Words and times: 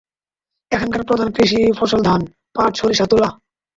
এখানকার 0.71 1.01
প্রধান 1.03 1.29
কৃষি 1.31 1.59
ফসল 1.79 1.99
ধান, 2.03 2.21
পাট, 2.55 2.71
সরিষা, 2.77 3.05
তুলা। 3.11 3.29